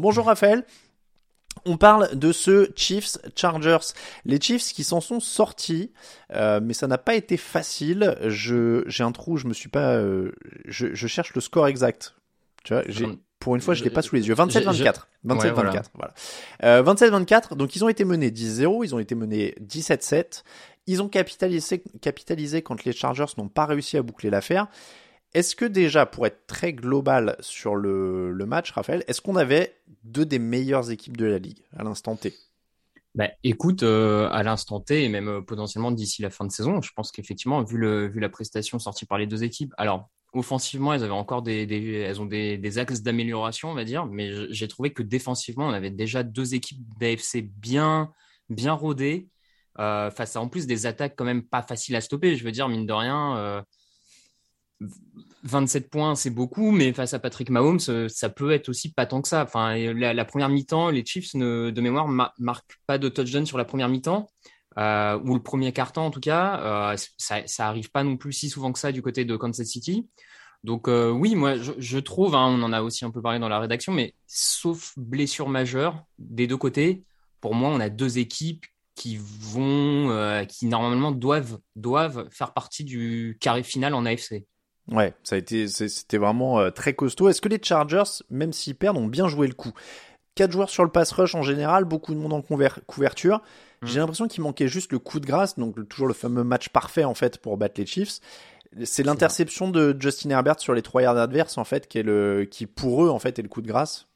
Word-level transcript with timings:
Bonjour 0.00 0.26
Raphaël. 0.26 0.64
On 1.66 1.76
parle 1.76 2.16
de 2.16 2.32
ce 2.32 2.70
Chiefs 2.74 3.18
Chargers. 3.36 3.92
Les 4.24 4.40
Chiefs 4.40 4.72
qui 4.72 4.82
s'en 4.82 5.00
sont 5.00 5.20
sortis, 5.20 5.92
euh, 6.32 6.60
mais 6.62 6.72
ça 6.74 6.86
n'a 6.86 6.96
pas 6.96 7.14
été 7.14 7.36
facile. 7.36 8.16
Je 8.26 8.82
j'ai 8.86 9.04
un 9.04 9.12
trou, 9.12 9.36
je 9.36 9.46
me 9.46 9.52
suis 9.52 9.68
pas. 9.68 9.94
euh, 9.96 10.32
je, 10.66 10.94
je 10.94 11.06
cherche 11.06 11.34
le 11.34 11.40
score 11.40 11.66
exact. 11.66 12.14
Tu 12.64 12.72
vois, 12.72 12.82
j'ai 12.88 13.06
pour 13.40 13.54
une 13.56 13.62
fois, 13.62 13.72
je 13.72 13.82
l'ai 13.82 13.90
pas 13.90 14.02
sous 14.02 14.14
les 14.14 14.28
yeux. 14.28 14.34
27-24. 14.34 15.06
27-24. 15.26 15.38
Ouais, 15.38 15.50
voilà. 15.50 15.82
voilà. 15.94 16.14
Euh, 16.62 16.82
27-24. 16.82 17.56
Donc 17.56 17.74
ils 17.74 17.84
ont 17.84 17.88
été 17.88 18.04
menés 18.04 18.30
10-0, 18.30 18.84
ils 18.84 18.94
ont 18.94 18.98
été 18.98 19.14
menés 19.14 19.54
17-7. 19.62 20.42
Ils 20.86 21.02
ont 21.02 21.08
capitalisé, 21.08 21.82
capitalisé 22.00 22.62
quand 22.62 22.84
les 22.84 22.92
Chargers 22.92 23.26
n'ont 23.38 23.48
pas 23.48 23.64
réussi 23.64 23.96
à 23.96 24.02
boucler 24.02 24.28
l'affaire. 24.28 24.66
Est-ce 25.32 25.54
que 25.54 25.64
déjà, 25.64 26.06
pour 26.06 26.26
être 26.26 26.46
très 26.46 26.72
global 26.72 27.36
sur 27.40 27.76
le, 27.76 28.32
match, 28.46 28.72
Raphaël, 28.72 29.04
est-ce 29.06 29.20
qu'on 29.20 29.36
avait 29.36 29.76
deux 30.02 30.26
des 30.26 30.40
meilleures 30.40 30.90
équipes 30.90 31.16
de 31.16 31.26
la 31.26 31.38
ligue 31.38 31.62
à 31.76 31.84
l'instant 31.84 32.16
T? 32.16 32.34
Bah, 33.14 33.28
écoute, 33.44 33.82
euh, 33.82 34.28
à 34.30 34.42
l'instant 34.42 34.80
T 34.80 35.04
et 35.04 35.08
même 35.08 35.28
euh, 35.28 35.40
potentiellement 35.40 35.90
d'ici 35.90 36.22
la 36.22 36.30
fin 36.30 36.44
de 36.44 36.52
saison, 36.52 36.80
je 36.80 36.90
pense 36.94 37.10
qu'effectivement, 37.12 37.62
vu 37.62 37.78
vu 38.08 38.20
la 38.20 38.28
prestation 38.28 38.78
sortie 38.78 39.04
par 39.04 39.18
les 39.18 39.26
deux 39.26 39.42
équipes, 39.42 39.72
alors 39.78 40.08
offensivement, 40.32 40.94
elles 40.94 41.02
avaient 41.02 41.12
encore 41.12 41.42
des, 41.42 41.62
elles 42.06 42.20
ont 42.20 42.26
des, 42.26 42.78
axes 42.78 43.02
d'amélioration, 43.02 43.70
on 43.70 43.74
va 43.74 43.84
dire, 43.84 44.06
mais 44.06 44.52
j'ai 44.52 44.68
trouvé 44.68 44.92
que 44.92 45.02
défensivement, 45.02 45.66
on 45.66 45.72
avait 45.72 45.90
déjà 45.90 46.22
deux 46.22 46.54
équipes 46.54 46.82
d'AFC 47.00 47.42
bien 47.42 48.12
bien 48.48 48.72
rodées 48.72 49.28
euh, 49.78 50.10
face 50.10 50.36
à 50.36 50.40
en 50.40 50.48
plus 50.48 50.66
des 50.66 50.86
attaques 50.86 51.14
quand 51.16 51.24
même 51.24 51.42
pas 51.42 51.62
faciles 51.62 51.96
à 51.96 52.00
stopper. 52.00 52.36
Je 52.36 52.44
veux 52.44 52.52
dire, 52.52 52.68
mine 52.68 52.86
de 52.86 52.92
rien. 52.92 53.64
Euh, 54.82 54.86
27 55.42 55.90
points, 55.90 56.14
c'est 56.14 56.30
beaucoup, 56.30 56.70
mais 56.70 56.92
face 56.92 57.14
à 57.14 57.18
Patrick 57.18 57.48
Mahomes, 57.48 57.80
euh, 57.88 58.08
ça 58.08 58.28
peut 58.28 58.50
être 58.50 58.68
aussi 58.68 58.92
pas 58.92 59.06
tant 59.06 59.22
que 59.22 59.28
ça. 59.28 59.42
Enfin, 59.42 59.72
et 59.72 59.94
la, 59.94 60.24
première 60.24 60.50
mi-temps, 60.50 60.90
les 60.90 61.04
Chiefs, 61.04 61.34
de 61.34 61.80
mémoire, 61.80 62.08
ma- 62.08 62.34
marquent 62.38 62.78
pas 62.86 62.98
de 62.98 63.08
touchdown 63.08 63.46
sur 63.46 63.56
la 63.56 63.64
première 63.64 63.88
mi-temps, 63.88 64.28
euh, 64.78 65.18
ou 65.24 65.34
le 65.34 65.42
premier 65.42 65.72
quart-temps 65.72 66.06
en 66.06 66.10
tout 66.10 66.20
cas. 66.20 66.92
Euh, 66.92 66.96
ça, 67.16 67.46
ça 67.46 67.68
arrive 67.68 67.90
pas 67.90 68.04
non 68.04 68.16
plus 68.16 68.32
si 68.32 68.50
souvent 68.50 68.72
que 68.72 68.78
ça 68.78 68.92
du 68.92 69.02
côté 69.02 69.24
de 69.24 69.36
Kansas 69.36 69.66
City. 69.66 70.08
Donc 70.62 70.88
euh, 70.88 71.10
oui, 71.10 71.34
moi 71.34 71.56
je, 71.56 71.98
trouve, 71.98 72.34
hein, 72.34 72.46
on 72.46 72.62
en 72.62 72.72
a 72.72 72.82
aussi 72.82 73.04
un 73.04 73.10
peu 73.10 73.22
parlé 73.22 73.38
dans 73.38 73.48
la 73.48 73.58
rédaction, 73.58 73.92
mais 73.92 74.14
sauf 74.26 74.92
blessure 74.98 75.48
majeure 75.48 76.04
des 76.18 76.46
deux 76.46 76.58
côtés, 76.58 77.02
pour 77.40 77.54
moi, 77.54 77.70
on 77.70 77.80
a 77.80 77.88
deux 77.88 78.18
équipes 78.18 78.66
qui 78.94 79.18
vont, 79.18 80.10
euh, 80.10 80.44
qui 80.44 80.66
normalement 80.66 81.12
doivent, 81.12 81.58
doivent 81.76 82.28
faire 82.30 82.52
partie 82.52 82.84
du 82.84 83.38
carré 83.40 83.62
final 83.62 83.94
en 83.94 84.04
AFC. 84.04 84.44
Ouais, 84.90 85.14
ça 85.22 85.36
a 85.36 85.38
été, 85.38 85.68
c'était 85.68 86.18
vraiment 86.18 86.58
euh, 86.58 86.70
très 86.70 86.94
costaud. 86.94 87.28
Est-ce 87.28 87.40
que 87.40 87.48
les 87.48 87.60
Chargers, 87.62 88.22
même 88.28 88.52
s'ils 88.52 88.74
perdent, 88.74 88.98
ont 88.98 89.06
bien 89.06 89.28
joué 89.28 89.46
le 89.46 89.54
coup? 89.54 89.72
Quatre 90.34 90.52
joueurs 90.52 90.70
sur 90.70 90.84
le 90.84 90.90
pass 90.90 91.12
rush 91.12 91.34
en 91.34 91.42
général, 91.42 91.84
beaucoup 91.84 92.14
de 92.14 92.18
monde 92.18 92.32
en 92.32 92.42
couverture. 92.86 93.42
J'ai 93.82 93.98
l'impression 93.98 94.28
qu'il 94.28 94.42
manquait 94.42 94.68
juste 94.68 94.92
le 94.92 94.98
coup 94.98 95.20
de 95.20 95.26
grâce, 95.26 95.58
donc 95.58 95.88
toujours 95.88 96.06
le 96.06 96.14
fameux 96.14 96.44
match 96.44 96.68
parfait 96.68 97.04
en 97.04 97.14
fait 97.14 97.38
pour 97.38 97.56
battre 97.56 97.80
les 97.80 97.86
Chiefs. 97.86 98.20
C'est 98.84 99.02
l'interception 99.02 99.68
de 99.68 99.96
Justin 99.98 100.30
Herbert 100.30 100.60
sur 100.60 100.74
les 100.74 100.82
trois 100.82 101.02
yards 101.02 101.18
adverses 101.18 101.58
en 101.58 101.64
fait 101.64 101.88
qui 101.88 101.98
est 101.98 102.02
le, 102.02 102.44
qui 102.44 102.66
pour 102.66 103.04
eux 103.04 103.08
en 103.08 103.18
fait 103.18 103.38
est 103.38 103.42
le 103.42 103.48
coup 103.48 103.62
de 103.62 103.66
grâce. 103.66 104.06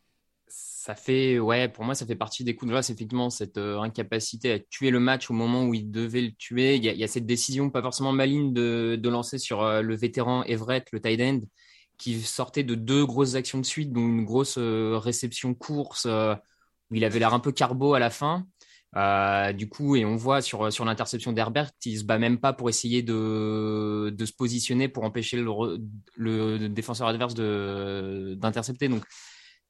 Ça 0.56 0.94
fait, 0.94 1.38
ouais, 1.38 1.70
pour 1.70 1.82
moi, 1.84 1.94
ça 1.94 2.04
fait 2.04 2.14
partie 2.14 2.44
des 2.44 2.54
coups 2.54 2.68
de 2.68 2.74
grâce, 2.74 2.90
effectivement, 2.90 3.30
cette 3.30 3.56
euh, 3.56 3.80
incapacité 3.80 4.52
à 4.52 4.58
tuer 4.58 4.90
le 4.90 5.00
match 5.00 5.30
au 5.30 5.32
moment 5.32 5.64
où 5.64 5.72
il 5.72 5.90
devait 5.90 6.20
le 6.20 6.32
tuer. 6.32 6.76
Il 6.76 6.84
y 6.84 7.02
a, 7.02 7.08
cette 7.08 7.24
décision 7.24 7.70
pas 7.70 7.80
forcément 7.80 8.12
maligne 8.12 8.52
de, 8.52 8.98
de 9.00 9.08
lancer 9.08 9.38
sur 9.38 9.62
euh, 9.62 9.80
le 9.80 9.96
vétéran 9.96 10.44
Everett, 10.44 10.86
le 10.92 11.00
tight 11.00 11.20
end, 11.22 11.40
qui 11.96 12.20
sortait 12.20 12.64
de 12.64 12.74
deux 12.74 13.06
grosses 13.06 13.34
actions 13.34 13.58
de 13.58 13.64
suite, 13.64 13.92
dont 13.92 14.06
une 14.06 14.26
grosse 14.26 14.56
euh, 14.58 14.98
réception 14.98 15.54
course, 15.54 16.04
où 16.04 16.94
il 16.94 17.02
avait 17.02 17.18
l'air 17.18 17.32
un 17.32 17.40
peu 17.40 17.50
carbo 17.50 17.94
à 17.94 17.98
la 17.98 18.10
fin. 18.10 18.46
Du 19.54 19.70
coup, 19.70 19.96
et 19.96 20.04
on 20.04 20.16
voit 20.16 20.42
sur, 20.42 20.70
sur 20.70 20.84
l'interception 20.84 21.32
d'Herbert, 21.32 21.70
il 21.86 21.98
se 21.98 22.04
bat 22.04 22.18
même 22.18 22.38
pas 22.38 22.52
pour 22.52 22.68
essayer 22.68 23.02
de, 23.02 24.14
de 24.14 24.26
se 24.26 24.34
positionner 24.34 24.88
pour 24.88 25.04
empêcher 25.04 25.38
le, 25.38 25.78
le 26.16 26.68
défenseur 26.68 27.08
adverse 27.08 27.34
d'intercepter. 27.34 28.88
Donc, 28.88 29.02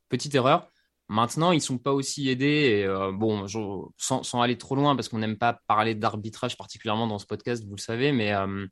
petite 0.09 0.34
erreur. 0.34 0.69
Maintenant, 1.09 1.53
ils 1.53 1.60
sont 1.60 1.78
pas 1.78 1.92
aussi 1.92 2.28
aidés. 2.28 2.47
Et, 2.81 2.84
euh, 2.84 3.12
bon, 3.12 3.47
je- 3.47 3.59
sans, 3.98 4.22
sans 4.22 4.41
aller 4.41 4.56
trop 4.59 4.75
loin, 4.76 4.97
parce 4.97 5.09
qu'on 5.09 5.19
n'aime 5.19 5.37
pas 5.38 5.60
parler 5.66 5.94
d'arbitrage 5.94 6.56
particulièrement 6.56 7.06
dans 7.06 7.19
ce 7.19 7.26
podcast, 7.26 7.65
vous 7.66 7.76
le 7.76 7.81
savez, 7.81 8.12
mais 8.12 8.32
euh, 8.32 8.66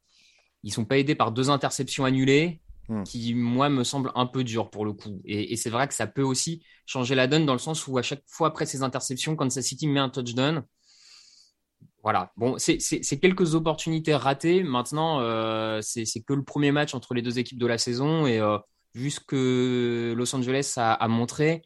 ils 0.62 0.72
sont 0.72 0.84
pas 0.84 0.98
aidés 0.98 1.15
par 1.15 1.32
deux 1.32 1.50
interceptions 1.50 2.04
annulées, 2.04 2.60
Hmm. 2.88 3.04
qui 3.04 3.32
moi 3.32 3.69
me 3.69 3.84
semblent 3.84 4.10
un 4.16 4.26
peu 4.26 4.43
dures 4.43 4.69
pour 4.69 4.84
le 4.84 4.93
coup. 4.93 5.22
Et, 5.25 5.53
et 5.53 5.56
c'est 5.56 5.70
vrai 5.70 5.87
que 5.87 5.94
ça 5.94 6.09
peut 6.09 6.22
aussi 6.22 6.65
changer 6.84 7.15
la 7.15 7.28
donne 7.28 7.47
dans 7.47 7.53
le 7.53 7.60
sens 7.60 7.87
où 7.87 7.97
à 7.97 8.03
chaque 8.03 8.25
fois 8.26 8.49
après 8.49 8.66
ces 8.66 8.82
interceptions, 8.82 9.37
Kansas 9.37 9.64
City 9.64 9.87
met 9.87 10.00
un 10.00 10.09
touchdown. 10.09 10.64
Voilà. 12.03 12.32
Bon, 12.37 12.56
c'est 12.59 12.81
quelques 13.20 13.54
opportunités 13.54 14.16
ratées. 14.16 14.64
Maintenant, 14.64 15.20
euh, 15.20 15.78
c'est 15.81 16.04
que 16.26 16.32
le 16.34 16.43
premier 16.43 16.72
match 16.72 16.93
entre 16.94 17.14
les 17.14 17.22
deux 17.22 17.38
équipes 17.38 17.59
de 17.60 17.66
la 17.69 17.78
saison 17.78 18.26
et 18.26 18.41
euh, 18.41 18.59
vu 18.94 19.10
ce 19.12 19.20
que 19.20 20.12
Los 20.16 20.34
Angeles 20.34 20.75
a, 20.76 20.93
a 20.94 21.06
montré, 21.09 21.62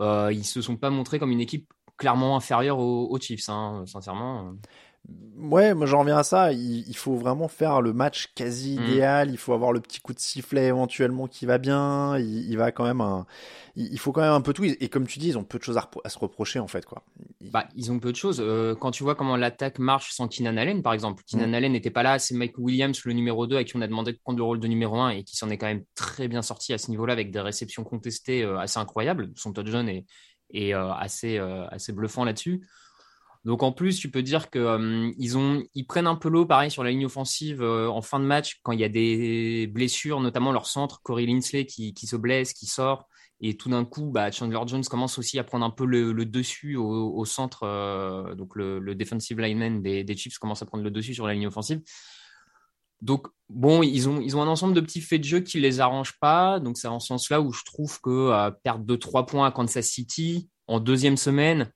ils 0.00 0.44
se 0.44 0.60
sont 0.60 0.76
pas 0.76 0.90
montrés 0.90 1.18
comme 1.18 1.30
une 1.32 1.40
équipe 1.40 1.72
clairement 1.96 2.36
inférieure 2.36 2.78
aux, 2.78 3.08
aux 3.10 3.20
Chiefs, 3.20 3.48
hein, 3.48 3.84
sincèrement. 3.86 4.54
Ouais, 5.36 5.74
moi 5.74 5.86
j'en 5.86 6.00
reviens 6.00 6.18
à 6.18 6.22
ça. 6.22 6.52
Il, 6.52 6.88
il 6.88 6.96
faut 6.96 7.16
vraiment 7.16 7.48
faire 7.48 7.80
le 7.82 7.92
match 7.92 8.28
quasi 8.36 8.78
Mm. 8.78 8.82
idéal. 8.84 9.30
Il 9.30 9.36
faut 9.36 9.52
avoir 9.52 9.72
le 9.72 9.80
petit 9.80 10.00
coup 10.00 10.14
de 10.14 10.20
sifflet 10.20 10.66
éventuellement 10.66 11.26
qui 11.26 11.46
va 11.46 11.58
bien. 11.58 12.16
Il, 12.18 12.48
il 12.48 12.56
va 12.56 12.70
quand 12.70 12.84
même 12.84 13.00
un, 13.00 13.26
il, 13.74 13.92
il 13.92 13.98
faut 13.98 14.12
quand 14.12 14.20
même 14.20 14.30
un 14.32 14.40
peu 14.40 14.52
tout. 14.52 14.62
Et 14.64 14.88
comme 14.88 15.06
tu 15.08 15.18
dis, 15.18 15.28
ils 15.30 15.38
ont 15.38 15.42
peu 15.44 15.58
de 15.58 15.64
choses 15.64 15.76
à, 15.78 16.08
se 16.08 16.18
reprocher 16.18 16.60
en 16.60 16.68
fait 16.68 16.84
quoi. 16.86 17.02
Ils- 17.40 17.50
Bah, 17.50 17.66
ils 17.74 17.90
ont 17.90 17.98
peu 17.98 18.12
de 18.12 18.16
choses. 18.16 18.40
Euh, 18.40 18.76
quand 18.76 18.92
tu 18.92 19.02
vois 19.02 19.16
comment 19.16 19.36
l'attaque 19.36 19.80
marche 19.80 20.12
sans 20.12 20.28
Keenan 20.28 20.56
Allen, 20.56 20.82
par 20.82 20.92
exemple, 20.92 21.24
Keenan 21.26 21.48
Mm. 21.50 21.54
Allen 21.54 21.72
n'était 21.72 21.90
pas 21.90 22.04
là, 22.04 22.20
c'est 22.20 22.34
Mike 22.36 22.56
Williams, 22.58 23.00
le 23.04 23.12
numéro 23.12 23.48
2, 23.48 23.56
à 23.56 23.64
qui 23.64 23.76
on 23.76 23.80
a 23.80 23.88
demandé 23.88 24.12
de 24.12 24.18
prendre 24.18 24.38
le 24.38 24.44
rôle 24.44 24.60
de 24.60 24.68
numéro 24.68 25.00
1 25.00 25.10
et 25.10 25.24
qui 25.24 25.36
s'en 25.36 25.50
est 25.50 25.58
quand 25.58 25.66
même 25.66 25.82
très 25.96 26.28
bien 26.28 26.42
sorti 26.42 26.72
à 26.72 26.78
ce 26.78 26.88
niveau-là 26.90 27.12
avec 27.14 27.32
des 27.32 27.40
réceptions 27.40 27.82
contestées 27.82 28.44
euh, 28.44 28.58
assez 28.58 28.78
incroyables. 28.78 29.32
Son 29.34 29.52
touchdown 29.52 29.88
est, 29.88 30.06
est 30.54 30.72
euh, 30.72 30.92
assez, 30.92 31.38
assez 31.38 31.92
bluffant 31.92 32.24
là-dessus. 32.24 32.64
Donc 33.44 33.64
en 33.64 33.72
plus, 33.72 33.98
tu 33.98 34.10
peux 34.10 34.22
dire 34.22 34.50
que 34.50 34.58
euh, 34.58 35.10
ils 35.18 35.36
ont, 35.36 35.64
ils 35.74 35.84
prennent 35.84 36.06
un 36.06 36.14
peu 36.14 36.28
l'eau, 36.28 36.46
pareil 36.46 36.70
sur 36.70 36.84
la 36.84 36.90
ligne 36.90 37.06
offensive 37.06 37.62
en 37.62 38.00
fin 38.00 38.20
de 38.20 38.24
match 38.24 38.60
quand 38.62 38.72
il 38.72 38.80
y 38.80 38.84
a 38.84 38.88
des 38.88 39.66
blessures, 39.66 40.20
notamment 40.20 40.52
leur 40.52 40.66
centre 40.66 41.00
Corey 41.02 41.26
Linsley 41.26 41.66
qui, 41.66 41.94
se 42.06 42.16
blesse, 42.16 42.52
qui 42.52 42.66
sort, 42.66 43.08
et 43.40 43.56
tout 43.56 43.68
d'un 43.68 43.84
coup, 43.84 44.10
bah, 44.10 44.30
Chandler 44.30 44.60
Jones 44.66 44.84
commence 44.84 45.18
aussi 45.18 45.40
à 45.40 45.44
prendre 45.44 45.64
un 45.64 45.70
peu 45.70 45.84
le, 45.84 46.24
dessus 46.24 46.76
au, 46.76 47.24
centre, 47.24 48.34
donc 48.36 48.54
le, 48.54 48.94
defensive 48.94 49.40
lineman 49.40 49.82
des, 49.82 50.04
des 50.04 50.16
Chiefs 50.16 50.38
commence 50.38 50.62
à 50.62 50.66
prendre 50.66 50.84
le 50.84 50.92
dessus 50.92 51.14
sur 51.14 51.26
la 51.26 51.34
ligne 51.34 51.48
offensive. 51.48 51.80
Donc 53.00 53.26
bon, 53.48 53.82
ils 53.82 54.08
ont, 54.08 54.20
ils 54.20 54.36
ont 54.36 54.42
un 54.42 54.46
ensemble 54.48 54.74
de 54.74 54.80
petits 54.80 55.00
faits 55.00 55.20
de 55.20 55.26
jeu 55.26 55.40
qui 55.40 55.58
les 55.58 55.80
arrangent 55.80 56.18
pas, 56.20 56.60
donc 56.60 56.78
c'est 56.78 56.86
en 56.86 57.00
ce 57.00 57.08
sens-là 57.08 57.40
où 57.40 57.52
je 57.52 57.64
trouve 57.64 58.00
que 58.00 58.50
perdre 58.62 58.84
2-3 58.84 59.26
points 59.26 59.48
à 59.48 59.50
Kansas 59.50 59.86
City 59.86 60.48
en 60.68 60.78
deuxième 60.78 61.16
semaine 61.16 61.72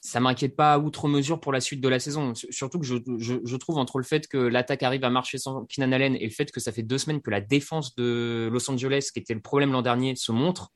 ça 0.00 0.20
m'inquiète 0.20 0.54
pas 0.54 0.78
outre 0.78 1.08
mesure 1.08 1.40
pour 1.40 1.52
la 1.52 1.60
suite 1.60 1.80
de 1.80 1.88
la 1.88 1.98
saison. 1.98 2.32
Surtout 2.34 2.78
que 2.78 2.86
je, 2.86 3.56
trouve 3.56 3.78
entre 3.78 3.98
le 3.98 4.04
fait 4.04 4.28
que 4.28 4.38
l'attaque 4.38 4.82
arrive 4.82 5.04
à 5.04 5.10
marcher 5.10 5.38
sans 5.38 5.64
Keenan 5.66 5.92
Allen 5.92 6.16
et 6.16 6.24
le 6.24 6.30
fait 6.30 6.50
que 6.52 6.60
ça 6.60 6.72
fait 6.72 6.82
deux 6.82 6.98
semaines 6.98 7.20
que 7.20 7.30
la 7.30 7.40
défense 7.40 7.94
de 7.96 8.48
Los 8.52 8.70
Angeles, 8.70 9.10
qui 9.12 9.18
était 9.18 9.34
le 9.34 9.40
problème 9.40 9.72
l'an 9.72 9.82
dernier, 9.82 10.14
se 10.14 10.30
montre, 10.30 10.70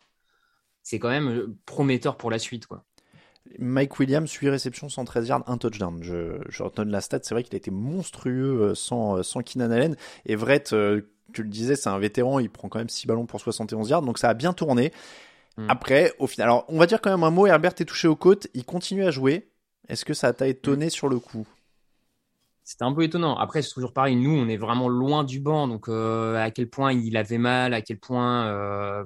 c'est 0.83 0.99
quand 0.99 1.11
même 1.11 1.29
euh, 1.29 1.57
prometteur 1.67 2.17
pour 2.17 2.31
la 2.31 2.41
suite. 2.41 2.67
Mike 3.59 3.99
Williams, 3.99 4.31
8 4.31 4.49
réceptions, 4.51 4.89
113 4.89 5.29
yards, 5.29 5.45
un 5.47 5.57
touchdown. 5.57 6.03
Je, 6.03 6.39
je 6.49 6.63
redonne 6.63 6.91
la 6.91 7.01
stat, 7.01 7.21
c'est 7.23 7.35
vrai 7.35 7.45
qu'il 7.45 7.55
a 7.55 7.59
été 7.59 7.71
monstrueux 7.71 8.61
euh, 8.61 8.75
sans, 8.75 9.19
euh, 9.19 9.23
sans 9.23 9.43
Keenan 9.43 9.71
Allen. 9.71 9.97
Et 10.27 10.35
Vrett, 10.35 10.75
tu 11.33 11.43
le 11.43 11.49
disais, 11.49 11.77
c'est 11.77 11.91
un 11.91 11.99
vétéran, 11.99 12.41
il 12.41 12.51
prend 12.51 12.69
quand 12.69 12.81
même 12.81 12.89
6 12.89 13.07
ballons 13.07 13.27
pour 13.27 13.41
71 13.41 13.89
yards, 13.89 14.03
donc 14.03 14.19
ça 14.19 14.29
a 14.29 14.35
bien 14.35 14.53
tourné. 14.53 14.93
Hmm. 15.57 15.67
Après, 15.69 16.13
au 16.19 16.27
final, 16.27 16.49
alors 16.49 16.65
on 16.69 16.79
va 16.79 16.87
dire 16.87 17.01
quand 17.01 17.11
même 17.11 17.25
un 17.25 17.31
mot, 17.31 17.47
Herbert 17.47 17.75
est 17.79 17.85
touché 17.85 18.09
aux 18.09 18.17
côtes, 18.17 18.49
il 18.55 18.65
continue 18.65 19.05
à 19.05 19.11
jouer. 19.11 19.51
Est-ce 19.89 20.05
que 20.05 20.15
ça 20.15 20.33
t'a 20.33 20.49
étonné 20.49 20.87
hmm. 20.87 20.91
sur 20.91 21.09
le 21.09 21.19
coup? 21.19 21.47
C'était 22.65 22.85
un 22.85 22.93
peu 22.93 23.03
étonnant. 23.03 23.37
Après, 23.37 23.61
c'est 23.61 23.73
toujours 23.73 23.93
pareil. 23.93 24.15
Nous, 24.15 24.31
on 24.31 24.49
est 24.49 24.57
vraiment 24.57 24.89
loin 24.89 25.25
du 25.25 25.41
banc. 25.41 25.67
Donc, 25.67 25.89
euh, 25.89 26.37
à 26.37 26.51
quel 26.53 26.71
point 26.71 26.93
il 26.93 27.17
avait 27.17 27.39
mal, 27.39 27.75
à 27.75 27.83
quel 27.83 27.99
point. 27.99 28.47
Euh, 28.47 29.05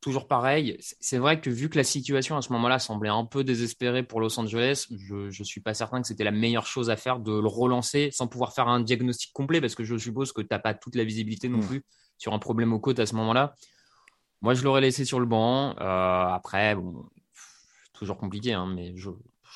toujours 0.00 0.28
pareil. 0.28 0.76
C'est 0.80 1.18
vrai 1.18 1.40
que 1.40 1.50
vu 1.50 1.68
que 1.70 1.78
la 1.78 1.84
situation 1.84 2.36
à 2.36 2.42
ce 2.42 2.52
moment-là 2.52 2.78
semblait 2.78 3.08
un 3.08 3.24
peu 3.24 3.44
désespérée 3.44 4.02
pour 4.02 4.20
Los 4.20 4.38
Angeles, 4.38 4.86
je 4.90 5.26
ne 5.26 5.44
suis 5.44 5.60
pas 5.60 5.74
certain 5.74 6.02
que 6.02 6.06
c'était 6.06 6.24
la 6.24 6.30
meilleure 6.30 6.66
chose 6.66 6.90
à 6.90 6.96
faire 6.96 7.18
de 7.18 7.32
le 7.32 7.48
relancer 7.48 8.10
sans 8.12 8.26
pouvoir 8.26 8.52
faire 8.52 8.68
un 8.68 8.80
diagnostic 8.80 9.32
complet 9.32 9.60
parce 9.60 9.74
que 9.74 9.84
je 9.84 9.96
suppose 9.96 10.32
que 10.32 10.42
tu 10.42 10.48
n'as 10.50 10.58
pas 10.58 10.74
toute 10.74 10.96
la 10.96 11.04
visibilité 11.04 11.48
non 11.48 11.58
hmm. 11.58 11.66
plus 11.66 11.84
sur 12.18 12.34
un 12.34 12.38
problème 12.38 12.72
aux 12.72 12.80
côtes 12.80 12.98
à 12.98 13.06
ce 13.06 13.14
moment-là. 13.14 13.54
Moi, 14.42 14.54
je 14.54 14.62
l'aurais 14.62 14.80
laissé 14.80 15.04
sur 15.04 15.20
le 15.20 15.26
banc. 15.26 15.74
Euh, 15.80 16.26
après, 16.28 16.74
bon, 16.74 17.06
toujours 17.92 18.18
compliqué, 18.18 18.52
hein, 18.52 18.66
mais 18.74 18.92
je, 18.96 19.10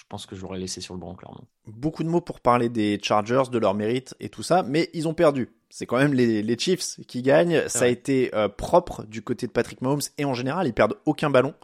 pense 0.09 0.27
que 0.27 0.35
je 0.35 0.43
l'aurais 0.43 0.59
laissé 0.59 0.81
sur 0.81 0.95
le 0.95 1.01
banc, 1.01 1.15
clairement. 1.15 1.45
Beaucoup 1.67 2.03
de 2.03 2.09
mots 2.09 2.21
pour 2.21 2.41
parler 2.41 2.69
des 2.69 2.99
Chargers, 3.03 3.51
de 3.51 3.59
leur 3.59 3.75
mérite 3.75 4.15
et 4.21 4.29
tout 4.29 4.43
ça, 4.43 4.63
mais 4.63 4.89
ils 4.95 5.07
ont 5.07 5.15
perdu. 5.15 5.51
C'est 5.69 5.85
quand 5.85 5.99
même 5.99 6.15
les, 6.15 6.59
Chiefs 6.59 7.01
qui 7.07 7.21
gagnent. 7.21 7.69
Ça 7.69 7.85
a 7.85 7.89
été 7.89 8.35
euh, 8.35 8.49
propre 8.49 9.05
du 9.05 9.21
côté 9.21 9.47
de 9.47 9.53
Patrick 9.53 9.83
Mahomes 9.83 10.01
et 10.17 10.25
en 10.25 10.33
général, 10.33 10.67
ils 10.67 10.73
perdent 10.73 10.97
aucun 11.05 11.29
ballon. 11.29 11.55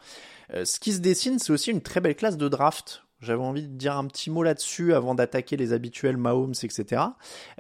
Euh, 0.53 0.65
ce 0.65 0.79
qui 0.79 0.93
se 0.93 0.99
dessine, 0.99 1.39
c'est 1.39 1.53
aussi 1.53 1.71
une 1.71 1.81
très 1.81 2.01
belle 2.01 2.17
classe 2.17 2.37
de 2.37 2.49
draft 2.49 3.04
j'avais 3.21 3.43
envie 3.43 3.63
de 3.63 3.77
dire 3.77 3.97
un 3.97 4.07
petit 4.07 4.31
mot 4.31 4.43
là-dessus 4.43 4.95
avant 4.95 5.15
d'attaquer 5.15 5.57
les 5.57 5.73
habituels 5.73 6.17
Mahomes, 6.17 6.55
etc. 6.63 7.03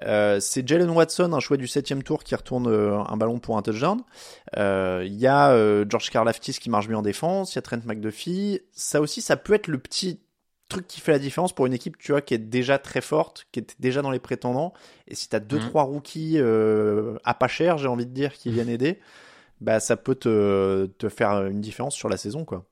Euh, 0.03 0.39
c'est 0.41 0.67
Jalen 0.67 0.91
Watson, 0.91 1.33
un 1.33 1.41
choix 1.41 1.57
du 1.57 1.67
septième 1.67 2.03
tour 2.03 2.23
qui 2.23 2.35
retourne 2.35 2.67
euh, 2.67 2.99
un 2.99 3.17
ballon 3.17 3.39
pour 3.39 3.57
un 3.57 3.63
touchdown. 3.63 4.03
Euh, 4.57 5.03
il 5.07 5.15
y 5.15 5.27
a 5.27 5.55
George 5.89 6.11
Karlaftis 6.11 6.55
qui 6.55 6.71
marche 6.71 6.89
bien 6.89 6.99
en 6.99 7.03
défense. 7.03 7.55
Il 7.55 7.57
y 7.57 7.59
a 7.59 7.63
Trent 7.63 7.81
McDuffie. 7.85 8.61
Ça 8.73 9.01
aussi, 9.01 9.23
ça 9.23 9.37
peut 9.37 9.55
être 9.55 9.69
le 9.69 9.79
petit 9.79 10.21
truc 10.69 10.87
qui 10.87 11.01
fait 11.01 11.13
la 11.13 11.19
différence 11.19 11.55
pour 11.55 11.67
une 11.67 11.75
équipe, 11.75 11.99
tu 11.99 12.13
vois, 12.13 12.23
qui 12.23 12.35
est 12.35 12.39
déjà 12.39 12.79
très 12.79 13.01
forte, 13.01 13.47
qui 13.53 13.61
est 13.61 13.77
déjà 13.81 14.03
dans 14.03 14.11
les 14.11 14.19
prétendants. 14.19 14.73
Et 15.09 15.15
si 15.15 15.29
tu 15.29 15.37
as 15.37 15.41
deux 15.41 15.59
mhm. 15.59 15.69
trois 15.69 15.83
rookies 15.83 16.39
à 16.39 17.35
pas 17.35 17.49
cher, 17.49 17.79
j'ai 17.79 17.89
envie 17.89 18.07
de 18.07 18.13
dire, 18.13 18.33
qui 18.33 18.51
viennent 18.51 18.69
aider, 18.69 18.99
bah 19.61 19.81
ça 19.81 19.97
peut 19.97 20.15
te, 20.15 20.87
te 20.99 21.09
faire 21.09 21.47
une 21.47 21.61
différence 21.61 21.95
sur 21.95 22.09
la 22.09 22.17
saison, 22.17 22.45
quoi. 22.45 22.67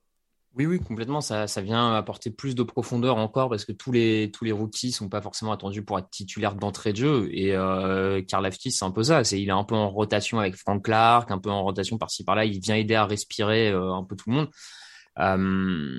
Oui, 0.54 0.66
oui, 0.66 0.78
complètement. 0.80 1.22
Ça, 1.22 1.46
ça 1.46 1.62
vient 1.62 1.94
apporter 1.94 2.30
plus 2.30 2.54
de 2.54 2.62
profondeur 2.62 3.16
encore 3.16 3.48
parce 3.48 3.64
que 3.64 3.72
tous 3.72 3.90
les, 3.90 4.30
tous 4.30 4.44
les 4.44 4.52
rookies 4.52 4.92
sont 4.92 5.08
pas 5.08 5.22
forcément 5.22 5.52
attendus 5.52 5.82
pour 5.82 5.98
être 5.98 6.10
titulaires 6.10 6.56
d'entrée 6.56 6.92
de 6.92 6.98
jeu. 6.98 7.28
Et 7.32 7.56
euh, 7.56 8.20
Karl 8.22 8.46
c'est 8.52 8.84
un 8.84 8.90
peu 8.90 9.02
ça. 9.02 9.24
C'est, 9.24 9.40
il 9.40 9.48
est 9.48 9.52
un 9.52 9.64
peu 9.64 9.74
en 9.74 9.88
rotation 9.88 10.40
avec 10.40 10.56
Frank 10.56 10.84
Clark, 10.84 11.30
un 11.30 11.38
peu 11.38 11.50
en 11.50 11.62
rotation 11.62 11.96
par-ci 11.96 12.22
par-là. 12.22 12.44
Il 12.44 12.60
vient 12.60 12.76
aider 12.76 12.94
à 12.94 13.06
respirer 13.06 13.70
euh, 13.70 13.94
un 13.94 14.04
peu 14.04 14.14
tout 14.14 14.28
le 14.28 14.36
monde. 14.36 14.50
Euh, 15.18 15.98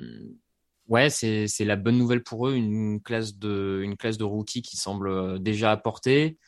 ouais, 0.86 1.10
c'est, 1.10 1.48
c'est 1.48 1.64
la 1.64 1.74
bonne 1.74 1.98
nouvelle 1.98 2.22
pour 2.22 2.46
eux. 2.48 2.54
Une 2.54 3.00
classe 3.02 3.36
de, 3.36 3.80
une 3.82 3.96
classe 3.96 4.18
de 4.18 4.24
rookies 4.24 4.62
qui 4.62 4.76
semble 4.76 5.08
euh, 5.08 5.38
déjà 5.38 5.72
apporter. 5.72 6.38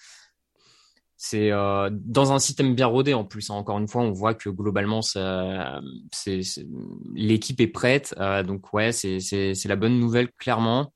C'est 1.19 1.51
euh, 1.51 1.89
dans 1.93 2.33
un 2.33 2.39
système 2.39 2.75
bien 2.75 2.87
rodé 2.87 3.15
en 3.15 3.25
plus. 3.25 3.51
Hein. 3.51 3.55
Encore 3.55 3.79
une 3.79 3.89
fois, 3.89 4.03
on 4.03 4.13
voit 4.13 4.35
que 4.35 4.51
globalement, 4.51 5.01
l'équipe 7.15 7.61
est 7.61 7.67
prête. 7.69 8.15
Euh, 8.19 8.43
donc 8.43 8.73
ouais, 8.75 8.93
c'est, 8.93 9.21
c'est, 9.21 9.55
c'est 9.55 9.69
la 9.69 9.77
bonne 9.77 9.99
nouvelle 9.99 10.31
clairement. 10.33 10.93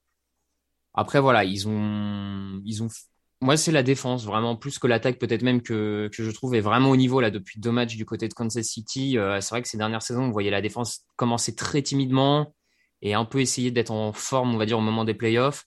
Après 0.94 1.20
voilà, 1.20 1.44
ils 1.44 1.68
ont, 1.68 2.60
ils 2.64 2.82
ont. 2.82 2.88
Moi, 3.42 3.56
c'est 3.56 3.72
la 3.72 3.82
défense 3.82 4.26
vraiment 4.26 4.54
plus 4.56 4.78
que 4.78 4.86
l'attaque, 4.86 5.18
peut-être 5.18 5.42
même 5.42 5.62
que, 5.62 6.10
que 6.14 6.22
je 6.22 6.30
trouve 6.30 6.54
est 6.54 6.60
vraiment 6.60 6.90
au 6.90 6.96
niveau 6.96 7.22
là 7.22 7.30
depuis 7.30 7.58
deux 7.58 7.72
matchs 7.72 7.96
du 7.96 8.04
côté 8.04 8.28
de 8.28 8.34
Kansas 8.34 8.66
City. 8.66 9.16
Euh, 9.16 9.40
c'est 9.40 9.50
vrai 9.50 9.62
que 9.62 9.68
ces 9.68 9.78
dernières 9.78 10.02
saisons, 10.02 10.24
on 10.24 10.30
voyait 10.30 10.50
la 10.50 10.60
défense 10.60 11.06
commencer 11.16 11.54
très 11.54 11.80
timidement 11.80 12.54
et 13.00 13.14
un 13.14 13.24
peu 13.24 13.40
essayer 13.40 13.70
d'être 13.70 13.92
en 13.92 14.12
forme, 14.12 14.54
on 14.54 14.58
va 14.58 14.66
dire, 14.66 14.78
au 14.78 14.82
moment 14.82 15.04
des 15.04 15.14
playoffs. 15.14 15.64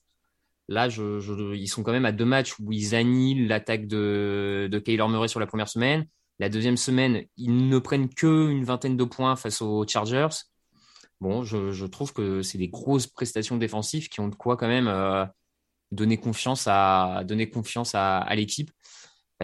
Là, 0.68 0.88
je, 0.88 1.54
ils 1.54 1.68
sont 1.68 1.82
quand 1.82 1.92
même 1.92 2.06
à 2.06 2.12
deux 2.12 2.24
matchs 2.24 2.58
où 2.58 2.72
ils 2.72 2.94
annihilent 2.94 3.48
l'attaque 3.48 3.86
de, 3.86 4.68
de 4.70 5.06
Murray 5.08 5.28
sur 5.28 5.40
la 5.40 5.46
première 5.46 5.68
semaine. 5.68 6.06
La 6.38 6.48
deuxième 6.48 6.76
semaine, 6.76 7.24
ils 7.36 7.68
ne 7.68 7.78
prennent 7.78 8.08
que 8.08 8.50
une 8.50 8.64
vingtaine 8.64 8.96
de 8.96 9.04
points 9.04 9.36
face 9.36 9.62
aux 9.62 9.86
Chargers. 9.86 10.28
Bon, 11.20 11.44
je, 11.44 11.86
trouve 11.86 12.12
que 12.12 12.42
c'est 12.42 12.58
des 12.58 12.68
grosses 12.68 13.06
prestations 13.06 13.56
défensives 13.56 14.08
qui 14.08 14.20
ont 14.20 14.28
de 14.28 14.34
quoi 14.34 14.56
quand 14.56 14.68
même 14.68 14.88
euh, 14.88 15.24
donner 15.92 16.18
confiance 16.18 16.66
à 16.66 17.22
donner 17.24 17.48
confiance 17.48 17.94
à, 17.94 18.26
l'équipe. 18.34 18.70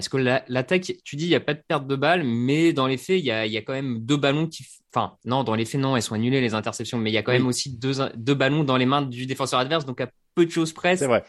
Parce 0.00 0.08
que 0.08 0.16
l'attaque, 0.48 0.94
tu 1.04 1.16
dis, 1.16 1.26
il 1.26 1.28
n'y 1.28 1.34
a 1.34 1.40
pas 1.40 1.52
de 1.52 1.60
perte 1.60 1.86
de 1.86 1.94
balles, 1.94 2.22
mais 2.24 2.72
dans 2.72 2.86
les 2.86 2.96
faits, 2.96 3.18
il 3.18 3.26
y 3.26 3.30
a, 3.30 3.44
quand 3.60 3.74
même 3.74 3.98
deux 4.00 4.16
ballons 4.16 4.46
qui. 4.46 4.64
Enfin, 4.94 5.18
non, 5.26 5.44
dans 5.44 5.54
les 5.54 5.66
faits, 5.66 5.78
non, 5.78 5.94
elles 5.94 6.02
sont 6.02 6.14
annulées, 6.14 6.40
les 6.40 6.54
interceptions, 6.54 6.96
mais 6.96 7.10
il 7.10 7.12
y 7.12 7.18
a 7.18 7.22
quand 7.22 7.32
même 7.32 7.46
aussi 7.46 7.76
deux, 7.76 7.92
deux 8.16 8.32
ballons 8.32 8.64
dans 8.64 8.78
les 8.78 8.86
mains 8.86 9.02
du 9.02 9.26
défenseur 9.26 9.60
adverse. 9.60 9.84
Donc, 9.84 10.00
à 10.00 10.08
peu 10.34 10.46
de 10.46 10.50
choses 10.50 10.72
près. 10.72 10.96
C'est 10.96 11.06
vrai. 11.06 11.22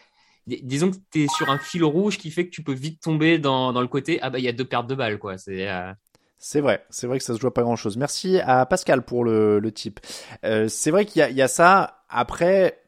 Disons 0.48 0.92
que 0.92 0.96
tu 1.12 1.24
es 1.24 1.28
sur 1.28 1.50
un 1.50 1.58
fil 1.58 1.84
rouge 1.84 2.18
qui 2.18 2.32
fait 2.32 2.46
que 2.46 2.50
tu 2.52 2.64
peux 2.64 2.74
vite 2.74 3.02
tomber 3.02 3.40
dans, 3.40 3.74
dans 3.74 3.82
le 3.82 3.88
côté 3.88 4.20
ah 4.22 4.30
bah 4.32 4.40
il 4.40 4.46
y 4.46 4.48
a 4.48 4.54
deux 4.54 4.66
pertes 4.66 4.88
de 4.88 4.96
balles 4.96 5.20
quoi. 5.20 5.38
C'est 5.38 5.70
euh, 5.70 5.92
C'est 6.40 6.62
vrai, 6.62 6.84
c'est 6.90 7.06
vrai 7.06 7.20
que 7.20 7.24
ça 7.24 7.36
se 7.36 7.40
joue 7.40 7.52
pas 7.52 7.62
grand 7.62 7.76
chose. 7.76 7.96
Merci 7.96 8.40
à 8.40 8.66
Pascal 8.66 9.04
pour 9.04 9.24
le, 9.24 9.60
le 9.60 9.72
type. 9.72 10.00
Euh, 10.44 10.68
c'est 10.68 10.90
vrai 10.90 11.06
qu'il 11.06 11.24
y, 11.24 11.34
y 11.34 11.42
a, 11.44 11.48
ça. 11.48 12.04
Après, 12.10 12.81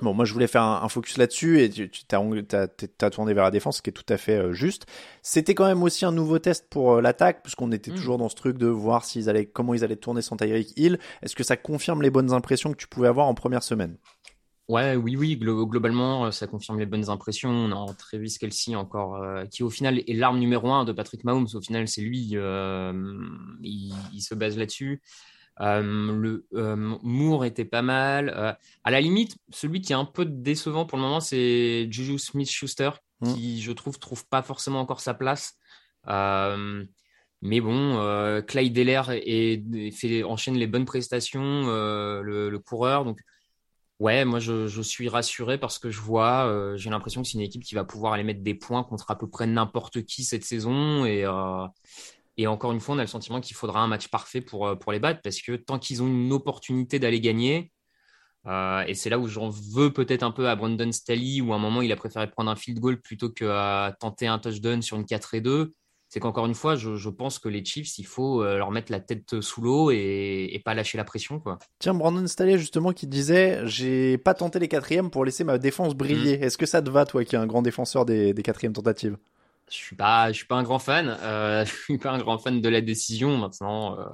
Bon, 0.00 0.12
moi 0.12 0.24
je 0.24 0.32
voulais 0.32 0.46
faire 0.46 0.62
un, 0.62 0.88
focus 0.88 1.18
là-dessus 1.18 1.60
et 1.60 1.70
tu 1.70 1.88
as, 2.12 3.10
tourné 3.10 3.34
vers 3.34 3.44
la 3.44 3.50
défense, 3.50 3.76
ce 3.76 3.82
qui 3.82 3.90
est 3.90 3.92
tout 3.92 4.02
à 4.08 4.16
fait 4.16 4.36
euh, 4.36 4.52
juste. 4.52 4.86
C'était 5.22 5.54
quand 5.54 5.66
même 5.66 5.82
aussi 5.82 6.04
un 6.04 6.12
nouveau 6.12 6.38
test 6.38 6.68
pour 6.68 7.00
l'attaque, 7.00 7.42
puisqu'on 7.42 7.70
était 7.72 7.92
mm. 7.92 7.94
toujours 7.94 8.18
dans 8.18 8.28
ce 8.28 8.34
truc 8.34 8.58
de 8.58 8.66
voir 8.66 9.04
s'ils 9.04 9.28
allaient, 9.28 9.46
comment 9.46 9.74
ils 9.74 9.84
allaient 9.84 9.96
tourner 9.96 10.22
sans 10.22 10.36
Tyreek 10.36 10.72
Hill. 10.76 10.98
Est-ce 11.22 11.36
que 11.36 11.44
ça 11.44 11.56
confirme 11.56 12.02
les 12.02 12.10
bonnes 12.10 12.32
impressions 12.32 12.72
que 12.72 12.76
tu 12.76 12.88
pouvais 12.88 13.08
avoir 13.08 13.26
en 13.26 13.34
première 13.34 13.62
semaine? 13.62 13.96
Ouais, 14.66 14.96
oui, 14.96 15.14
oui, 15.14 15.36
globalement, 15.36 16.24
euh, 16.24 16.30
ça 16.30 16.46
confirme 16.46 16.78
les 16.78 16.86
bonnes 16.86 17.10
impressions. 17.10 17.50
On 17.50 17.70
a 17.90 17.92
Travis 17.94 18.38
Kelsey 18.40 18.74
encore, 18.74 19.16
euh, 19.16 19.44
qui 19.44 19.62
au 19.62 19.68
final 19.68 19.98
est 19.98 20.14
l'arme 20.14 20.38
numéro 20.38 20.72
un 20.72 20.84
de 20.86 20.92
Patrick 20.92 21.22
Mahomes. 21.22 21.48
Au 21.52 21.60
final, 21.60 21.86
c'est 21.86 22.00
lui, 22.00 22.30
euh, 22.32 22.92
il, 23.62 24.22
se 24.22 24.34
base 24.34 24.56
là-dessus. 24.56 25.02
Le 25.58 26.46
Moore 27.02 27.44
était 27.44 27.64
pas 27.64 27.82
mal. 27.82 28.58
à 28.84 28.90
la 28.90 29.00
limite, 29.00 29.36
celui 29.50 29.80
qui 29.80 29.92
est 29.92 29.96
un 29.96 30.04
peu 30.04 30.24
décevant 30.24 30.86
pour 30.86 30.98
le 30.98 31.04
moment, 31.04 31.20
c'est 31.20 31.88
Juju 31.90 32.18
Smith-Schuster, 32.18 32.90
mmh. 33.20 33.34
qui 33.34 33.62
je 33.62 33.72
trouve 33.72 33.98
trouve 33.98 34.26
pas 34.28 34.42
forcément 34.42 34.80
encore 34.80 35.00
sa 35.00 35.14
place. 35.14 35.58
mais 36.06 37.60
bon, 37.60 38.42
Clyde 38.46 38.72
Deller 38.72 39.02
et, 39.10 39.90
fait, 39.92 40.22
enchaîne 40.24 40.56
les 40.56 40.66
bonnes 40.66 40.86
prestations, 40.86 41.66
le, 42.22 42.50
le, 42.50 42.58
coureur. 42.58 43.04
Donc 43.04 43.18
Ouais, 44.00 44.24
moi 44.24 44.40
je, 44.40 44.66
je, 44.66 44.82
suis 44.82 45.08
rassuré 45.08 45.56
parce 45.56 45.78
que 45.78 45.88
je 45.88 46.00
vois, 46.00 46.46
euh, 46.46 46.76
j'ai 46.76 46.90
l'impression 46.90 47.22
que 47.22 47.28
c'est 47.28 47.34
une 47.34 47.44
équipe 47.44 47.62
qui 47.62 47.76
va 47.76 47.84
pouvoir 47.84 48.12
aller 48.12 48.24
mettre 48.24 48.42
des 48.42 48.54
points 48.54 48.82
contre 48.82 49.08
à 49.10 49.16
peu 49.16 49.28
près 49.28 49.46
n'importe 49.46 50.02
qui 50.04 50.24
cette 50.24 50.44
saison. 50.44 51.04
Et, 51.04 51.24
euh, 51.24 51.66
et 52.36 52.46
encore 52.46 52.72
une 52.72 52.80
fois, 52.80 52.94
on 52.94 52.98
a 52.98 53.02
le 53.02 53.08
sentiment 53.08 53.40
qu'il 53.40 53.56
faudra 53.56 53.80
un 53.80 53.86
match 53.86 54.08
parfait 54.08 54.40
pour, 54.40 54.66
euh, 54.66 54.74
pour 54.74 54.92
les 54.92 54.98
battre 54.98 55.20
parce 55.22 55.40
que 55.40 55.52
tant 55.52 55.78
qu'ils 55.78 56.02
ont 56.02 56.06
une 56.06 56.32
opportunité 56.32 56.98
d'aller 56.98 57.20
gagner, 57.20 57.70
et 58.46 58.92
c'est 58.92 59.08
là 59.08 59.18
où 59.18 59.26
j'en 59.26 59.48
veux 59.48 59.90
peut-être 59.90 60.22
un 60.22 60.30
peu 60.30 60.50
à 60.50 60.54
Brandon 60.54 60.92
Staley, 60.92 61.40
où 61.40 61.54
à 61.54 61.56
un 61.56 61.58
moment 61.58 61.80
il 61.80 61.90
a 61.92 61.96
préféré 61.96 62.30
prendre 62.30 62.50
un 62.50 62.56
field 62.56 62.78
goal 62.78 63.00
plutôt 63.00 63.30
que 63.30 63.90
tenter 64.00 64.26
un 64.26 64.38
touchdown 64.38 64.82
sur 64.82 64.98
une 64.98 65.06
4 65.06 65.32
et 65.32 65.40
2 65.40 65.74
c'est 66.14 66.20
qu'encore 66.20 66.46
une 66.46 66.54
fois, 66.54 66.76
je, 66.76 67.08
pense 67.08 67.40
que 67.40 67.48
les 67.48 67.64
Chiefs, 67.64 67.98
il 67.98 68.06
faut 68.06 68.40
euh, 68.40 68.56
leur 68.56 68.70
mettre 68.70 68.92
la 68.92 69.00
tête 69.00 69.40
sous 69.40 69.60
l'eau 69.60 69.90
et, 69.90 70.62
pas 70.64 70.72
lâcher 70.72 70.96
la 70.96 71.02
pression. 71.02 71.40
Quoi. 71.40 71.58
Tiens, 71.80 71.92
Brandon 71.92 72.24
Staley, 72.28 72.56
justement, 72.56 72.92
qui 72.92 73.08
disait 73.08 73.62
J'ai 73.64 74.16
pas 74.16 74.32
tenté 74.32 74.60
les 74.60 74.68
quatrièmes 74.68 75.10
pour 75.10 75.24
laisser 75.24 75.42
ma 75.42 75.58
défense 75.58 75.96
briller. 75.96 76.38
Mm. 76.38 76.42
Est-ce 76.44 76.56
que 76.56 76.66
ça 76.66 76.82
te 76.82 76.88
va, 76.88 77.04
toi, 77.04 77.24
qui 77.24 77.34
es 77.34 77.38
un 77.38 77.48
grand 77.48 77.62
défenseur 77.62 78.04
des, 78.04 78.32
quatrièmes 78.32 78.72
tentatives? 78.72 79.16
Je 79.70 79.76
suis 79.76 79.96
pas, 79.96 80.32
suis 80.32 80.46
pas 80.46 80.56
un 80.56 80.62
grand 80.62 80.78
fan. 80.78 81.16
Euh, 81.22 81.64
je 81.66 81.72
suis 81.72 81.98
pas 81.98 82.10
un 82.12 82.18
grand 82.18 82.38
fan 82.38 82.60
de 82.60 82.68
la 82.68 82.80
décision 82.80 83.36
maintenant. 83.36 83.98
Euh, 83.98 84.04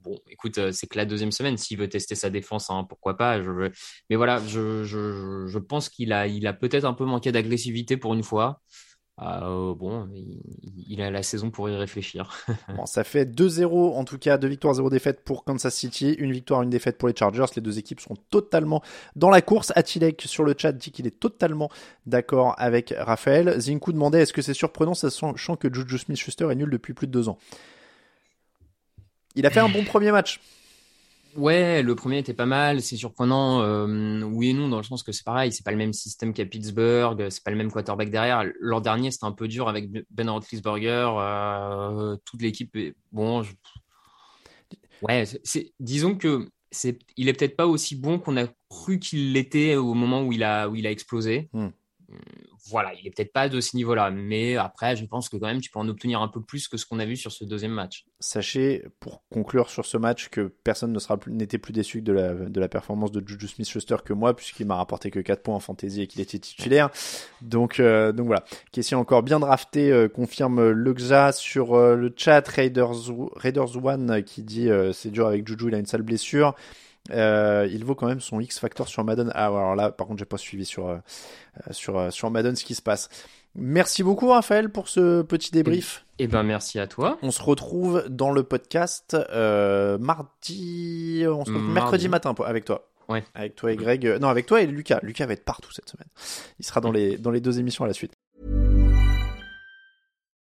bon, 0.00 0.18
écoute, 0.28 0.72
c'est 0.72 0.86
que 0.86 0.96
la 0.96 1.04
deuxième 1.04 1.32
semaine. 1.32 1.56
S'il 1.56 1.78
veut 1.78 1.88
tester 1.88 2.14
sa 2.14 2.30
défense, 2.30 2.70
hein, 2.70 2.84
pourquoi 2.88 3.16
pas. 3.16 3.40
Mais 4.10 4.16
voilà, 4.16 4.40
je, 4.46 5.58
pense 5.58 5.88
qu'il 5.88 6.12
a, 6.12 6.22
a 6.22 6.52
peut-être 6.52 6.84
un 6.84 6.94
peu 6.94 7.04
manqué 7.04 7.32
d'agressivité 7.32 7.96
pour 7.96 8.14
une 8.14 8.22
fois. 8.22 8.60
Euh, 9.20 9.74
bon, 9.74 10.08
il, 10.86 11.02
a 11.02 11.10
la 11.10 11.22
saison 11.22 11.50
pour 11.50 11.68
y 11.68 11.76
réfléchir. 11.76 12.30
bon, 12.76 12.86
ça 12.86 13.02
fait 13.02 13.24
2-0 13.24 13.96
en 13.96 14.04
tout 14.04 14.18
cas, 14.18 14.38
2 14.38 14.46
victoires, 14.46 14.74
0 14.74 14.90
défaites 14.90 15.24
pour 15.24 15.44
Kansas 15.44 15.74
City, 15.74 16.12
une 16.12 16.30
victoire, 16.30 16.62
une 16.62 16.70
défaite 16.70 16.98
pour 16.98 17.08
les 17.08 17.16
Chargers. 17.16 17.46
Les 17.56 17.62
deux 17.62 17.78
équipes 17.78 18.00
sont 18.00 18.16
totalement 18.30 18.82
dans 19.16 19.30
la 19.30 19.42
course. 19.42 19.72
Atilek 19.74 20.22
sur 20.26 20.44
le 20.44 20.54
chat 20.56 20.72
dit 20.72 20.92
qu'il 20.92 21.06
est 21.06 21.18
totalement 21.18 21.68
d'accord 22.06 22.54
avec 22.58 22.94
Raphaël. 22.96 23.58
Zinku 23.58 23.92
demandait 23.92 24.22
est-ce 24.22 24.32
que 24.32 24.42
c'est 24.42 24.54
surprenant, 24.54 24.94
sachant 24.94 25.56
que 25.56 25.72
Juju 25.72 25.98
Smith-Schuster 25.98 26.48
est 26.50 26.54
nul 26.54 26.70
depuis 26.70 26.94
plus 26.94 27.08
de 27.08 27.12
deux 27.12 27.28
ans? 27.28 27.38
Il 29.34 29.46
a 29.46 29.50
fait 29.50 29.60
un 29.60 29.68
bon 29.68 29.84
premier 29.84 30.12
match. 30.12 30.40
Ouais, 31.38 31.82
le 31.82 31.94
premier 31.94 32.18
était 32.18 32.34
pas 32.34 32.46
mal. 32.46 32.82
C'est 32.82 32.96
surprenant, 32.96 33.62
euh, 33.62 34.22
oui 34.22 34.50
et 34.50 34.52
non, 34.52 34.68
dans 34.68 34.78
le 34.78 34.82
sens 34.82 35.04
que 35.04 35.12
c'est 35.12 35.24
pareil. 35.24 35.52
C'est 35.52 35.64
pas 35.64 35.70
le 35.70 35.76
même 35.76 35.92
système 35.92 36.32
qu'à 36.32 36.44
Pittsburgh. 36.44 37.28
C'est 37.30 37.44
pas 37.44 37.52
le 37.52 37.56
même 37.56 37.70
quarterback 37.70 38.10
derrière. 38.10 38.44
L'an 38.58 38.80
dernier, 38.80 39.12
c'était 39.12 39.26
un 39.26 39.32
peu 39.32 39.46
dur 39.46 39.68
avec 39.68 39.88
Ben 40.10 40.28
Roethlisberger. 40.28 41.12
Euh, 41.16 42.16
toute 42.24 42.42
l'équipe. 42.42 42.76
Bon, 43.12 43.44
ouais, 45.02 45.24
c'est, 45.44 45.72
disons 45.78 46.16
que 46.16 46.48
c'est, 46.72 46.98
il 47.16 47.28
est 47.28 47.34
peut-être 47.34 47.56
pas 47.56 47.68
aussi 47.68 47.94
bon 47.94 48.18
qu'on 48.18 48.36
a 48.36 48.46
cru 48.68 48.98
qu'il 48.98 49.32
l'était 49.32 49.76
au 49.76 49.94
moment 49.94 50.24
où 50.24 50.32
il 50.32 50.42
a, 50.42 50.68
où 50.68 50.74
il 50.74 50.88
a 50.88 50.90
explosé. 50.90 51.48
Hmm 51.52 51.68
voilà, 52.70 52.92
il 52.94 53.06
est 53.06 53.10
peut-être 53.10 53.32
pas 53.32 53.48
de 53.48 53.60
ce 53.60 53.76
niveau-là, 53.76 54.10
mais 54.10 54.56
après, 54.56 54.96
je 54.96 55.04
pense 55.04 55.28
que 55.28 55.36
quand 55.36 55.46
même, 55.46 55.60
tu 55.60 55.70
peux 55.70 55.78
en 55.78 55.88
obtenir 55.88 56.20
un 56.20 56.28
peu 56.28 56.42
plus 56.42 56.68
que 56.68 56.76
ce 56.76 56.86
qu'on 56.86 56.98
a 56.98 57.04
vu 57.04 57.16
sur 57.16 57.32
ce 57.32 57.44
deuxième 57.44 57.72
match. 57.72 58.04
Sachez, 58.20 58.84
pour 59.00 59.22
conclure 59.30 59.70
sur 59.70 59.86
ce 59.86 59.96
match, 59.96 60.28
que 60.28 60.52
personne 60.64 60.92
ne 60.92 60.98
sera 60.98 61.18
n'était 61.26 61.58
plus 61.58 61.72
déçu 61.72 62.02
de 62.02 62.12
la, 62.12 62.34
de 62.34 62.60
la 62.60 62.68
performance 62.68 63.12
de 63.12 63.26
Juju 63.26 63.48
Smith-Schuster 63.48 63.96
que 64.04 64.12
moi, 64.12 64.34
puisqu'il 64.34 64.66
m'a 64.66 64.76
rapporté 64.76 65.10
que 65.10 65.20
4 65.20 65.42
points 65.42 65.54
en 65.54 65.60
fantasy 65.60 66.02
et 66.02 66.06
qu'il 66.06 66.20
était 66.20 66.38
titulaire. 66.38 66.90
Donc, 67.42 67.80
euh, 67.80 68.12
donc 68.12 68.26
voilà. 68.26 68.44
Question 68.72 68.98
encore 68.98 69.22
bien 69.22 69.40
drafté, 69.40 69.92
euh, 69.92 70.08
confirme 70.08 70.70
Luxa 70.70 71.32
sur 71.32 71.74
euh, 71.74 71.94
le 71.94 72.12
chat 72.16 72.46
Raiders, 72.48 73.10
Raiders 73.36 73.84
One 73.84 74.22
qui 74.24 74.42
dit 74.42 74.68
c'est 74.92 75.10
dur 75.10 75.26
avec 75.26 75.46
Juju, 75.46 75.68
il 75.68 75.74
a 75.74 75.78
une 75.78 75.86
sale 75.86 76.02
blessure. 76.02 76.54
Euh, 77.10 77.68
il 77.70 77.84
vaut 77.84 77.94
quand 77.94 78.06
même 78.06 78.20
son 78.20 78.40
X 78.40 78.58
Factor 78.58 78.88
sur 78.88 79.04
Madden. 79.04 79.30
Ah, 79.34 79.46
alors 79.46 79.74
là, 79.74 79.90
par 79.90 80.06
contre, 80.06 80.18
j'ai 80.18 80.24
pas 80.24 80.36
suivi 80.38 80.64
sur, 80.64 80.88
euh, 80.88 80.98
sur, 81.70 81.98
euh, 81.98 82.10
sur 82.10 82.30
Madden 82.30 82.56
ce 82.56 82.64
qui 82.64 82.74
se 82.74 82.82
passe. 82.82 83.08
Merci 83.54 84.02
beaucoup, 84.02 84.28
Raphaël, 84.28 84.70
pour 84.70 84.88
ce 84.88 85.22
petit 85.22 85.50
débrief. 85.50 86.04
Eh 86.18 86.26
ben, 86.26 86.42
merci 86.42 86.78
à 86.78 86.86
toi. 86.86 87.18
On 87.22 87.30
se 87.30 87.42
retrouve 87.42 88.04
dans 88.08 88.30
le 88.30 88.42
podcast 88.42 89.16
mardi, 89.98 91.24
on 91.26 91.44
se 91.44 91.50
retrouve 91.50 91.70
mercredi 91.70 92.08
matin 92.08 92.34
avec 92.44 92.64
toi. 92.64 92.88
Ouais. 93.08 93.24
Avec 93.34 93.56
toi 93.56 93.72
et 93.72 93.76
Greg. 93.76 94.06
non, 94.20 94.28
avec 94.28 94.44
toi 94.44 94.60
et 94.60 94.66
Lucas. 94.66 95.00
Lucas 95.02 95.24
va 95.24 95.32
être 95.32 95.44
partout 95.44 95.72
cette 95.72 95.88
semaine. 95.88 96.08
Il 96.58 96.66
sera 96.66 96.82
dans 96.82 96.92
les, 96.92 97.16
dans 97.16 97.30
les 97.30 97.40
deux 97.40 97.58
émissions 97.58 97.84
à 97.84 97.88
la 97.88 97.94
suite. 97.94 98.17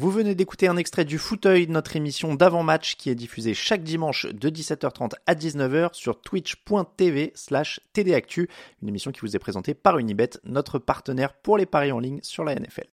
Vous 0.00 0.12
venez 0.12 0.36
d'écouter 0.36 0.68
un 0.68 0.76
extrait 0.76 1.04
du 1.04 1.18
Fauteuil, 1.18 1.66
notre 1.66 1.96
émission 1.96 2.36
d'avant-match 2.36 2.94
qui 2.94 3.10
est 3.10 3.16
diffusée 3.16 3.52
chaque 3.52 3.82
dimanche 3.82 4.26
de 4.26 4.48
17h30 4.48 5.14
à 5.26 5.34
19h 5.34 5.92
sur 5.92 6.20
twitch.tv 6.20 7.32
slash 7.34 7.80
tdactu, 7.94 8.48
une 8.80 8.90
émission 8.90 9.10
qui 9.10 9.22
vous 9.22 9.34
est 9.34 9.40
présentée 9.40 9.74
par 9.74 9.98
Unibet, 9.98 10.30
notre 10.44 10.78
partenaire 10.78 11.34
pour 11.34 11.58
les 11.58 11.66
paris 11.66 11.90
en 11.90 11.98
ligne 11.98 12.20
sur 12.22 12.44
la 12.44 12.54
NFL. 12.54 12.86